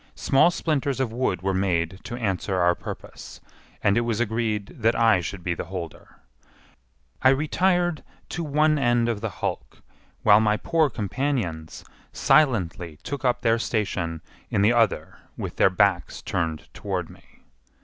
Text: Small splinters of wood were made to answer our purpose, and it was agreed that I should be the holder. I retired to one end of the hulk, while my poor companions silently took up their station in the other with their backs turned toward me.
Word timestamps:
Small 0.15 0.49
splinters 0.49 0.99
of 0.99 1.13
wood 1.13 1.43
were 1.43 1.53
made 1.53 1.99
to 2.05 2.15
answer 2.15 2.55
our 2.57 2.73
purpose, 2.73 3.39
and 3.83 3.97
it 3.97 4.01
was 4.01 4.19
agreed 4.19 4.77
that 4.81 4.95
I 4.95 5.21
should 5.21 5.43
be 5.43 5.53
the 5.53 5.65
holder. 5.65 6.15
I 7.21 7.29
retired 7.29 8.03
to 8.29 8.43
one 8.43 8.79
end 8.79 9.07
of 9.07 9.21
the 9.21 9.29
hulk, 9.29 9.83
while 10.23 10.41
my 10.41 10.57
poor 10.57 10.89
companions 10.89 11.85
silently 12.11 12.97
took 13.03 13.23
up 13.23 13.41
their 13.41 13.59
station 13.59 14.23
in 14.49 14.63
the 14.63 14.73
other 14.73 15.19
with 15.37 15.57
their 15.57 15.69
backs 15.69 16.23
turned 16.23 16.67
toward 16.73 17.07
me. 17.07 17.43